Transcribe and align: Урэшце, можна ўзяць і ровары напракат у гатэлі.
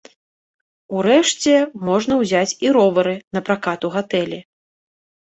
Урэшце, 0.99 1.53
можна 1.91 2.13
ўзяць 2.23 2.57
і 2.67 2.75
ровары 2.81 3.15
напракат 3.39 3.79
у 3.91 3.97
гатэлі. 4.01 4.47